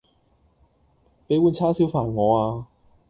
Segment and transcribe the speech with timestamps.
[1.27, 2.65] 比碗叉燒飯我呀